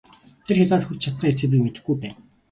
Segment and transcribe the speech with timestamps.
[0.45, 2.17] Тэр хязгаарт хүрч чадсан эсэхийг би мэдэхгүй байна!